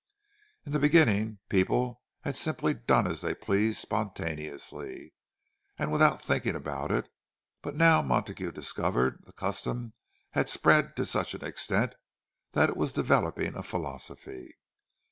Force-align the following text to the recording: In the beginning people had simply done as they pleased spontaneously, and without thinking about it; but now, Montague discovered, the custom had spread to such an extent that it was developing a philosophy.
In 0.65 0.71
the 0.71 0.79
beginning 0.79 1.37
people 1.47 2.01
had 2.21 2.35
simply 2.35 2.73
done 2.73 3.05
as 3.05 3.21
they 3.21 3.35
pleased 3.35 3.77
spontaneously, 3.79 5.13
and 5.77 5.91
without 5.91 6.19
thinking 6.19 6.55
about 6.55 6.91
it; 6.91 7.07
but 7.61 7.75
now, 7.75 8.01
Montague 8.01 8.51
discovered, 8.53 9.21
the 9.27 9.33
custom 9.33 9.93
had 10.31 10.49
spread 10.49 10.95
to 10.95 11.05
such 11.05 11.35
an 11.35 11.45
extent 11.45 11.93
that 12.53 12.67
it 12.67 12.77
was 12.77 12.93
developing 12.93 13.55
a 13.55 13.61
philosophy. 13.61 14.55